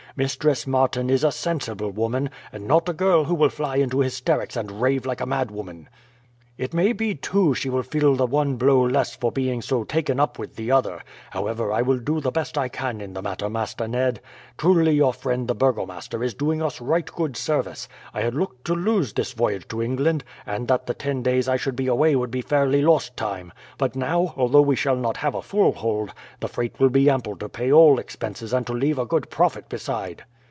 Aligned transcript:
Mistress 0.17 0.67
Martin 0.67 1.09
is 1.09 1.23
a 1.23 1.31
sensible 1.31 1.89
woman, 1.89 2.29
and 2.51 2.67
not 2.67 2.89
a 2.89 2.91
girl 2.91 3.23
who 3.23 3.33
will 3.33 3.47
fly 3.49 3.77
into 3.77 3.99
hysterics 4.01 4.57
and 4.57 4.81
rave 4.81 5.05
like 5.05 5.21
a 5.21 5.25
madwoman. 5.25 5.87
"It 6.57 6.75
may 6.75 6.91
be 6.93 7.15
too, 7.15 7.55
she 7.55 7.69
will 7.71 7.81
feel 7.81 8.15
the 8.15 8.27
one 8.27 8.57
blow 8.57 8.81
less 8.85 9.15
for 9.15 9.31
being 9.31 9.63
so 9.63 9.83
taken 9.83 10.19
up 10.19 10.37
with 10.37 10.57
the 10.57 10.69
other; 10.69 11.01
however, 11.31 11.71
I 11.71 11.81
will 11.81 11.97
do 11.97 12.19
the 12.19 12.29
best 12.29 12.55
I 12.55 12.67
can 12.67 13.01
in 13.01 13.13
the 13.13 13.21
matter, 13.23 13.49
Master 13.49 13.87
Ned. 13.87 14.21
Truly 14.59 14.91
your 14.91 15.13
friend 15.13 15.47
the 15.47 15.55
burgomaster 15.55 16.23
is 16.23 16.35
doing 16.35 16.61
us 16.61 16.79
right 16.79 17.09
good 17.15 17.35
service. 17.35 17.87
I 18.13 18.21
had 18.21 18.35
looked 18.35 18.63
to 18.65 18.75
lose 18.75 19.13
this 19.13 19.31
voyage 19.33 19.67
to 19.69 19.81
England, 19.81 20.23
and 20.45 20.67
that 20.67 20.85
the 20.85 20.93
ten 20.93 21.23
days 21.23 21.47
I 21.47 21.57
should 21.57 21.77
be 21.77 21.87
away 21.87 22.15
would 22.15 22.29
be 22.29 22.41
fairly 22.41 22.83
lost 22.83 23.17
time; 23.17 23.51
but 23.79 23.95
now, 23.95 24.33
although 24.37 24.61
we 24.61 24.75
shall 24.75 24.97
not 24.97 25.17
have 25.17 25.33
a 25.33 25.41
full 25.41 25.71
hold, 25.71 26.13
the 26.41 26.49
freight 26.49 26.79
will 26.79 26.89
be 26.91 27.09
ample 27.09 27.37
to 27.37 27.49
pay 27.49 27.71
all 27.71 27.97
expenses 27.97 28.53
and 28.53 28.67
to 28.67 28.73
leave 28.73 28.99
a 28.99 29.05
good 29.05 29.31
profit 29.31 29.67
beside." 29.67 30.25